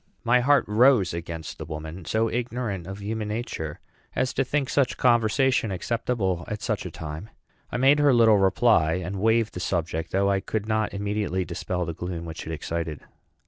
[0.23, 3.79] My heart rose against the woman, so ignorant of human nature
[4.15, 7.29] as to think such conversation acceptable at such a time.
[7.71, 11.85] I made her little reply, and waved the subject, though I could not immediately dispel
[11.85, 13.01] the gloom which it excited.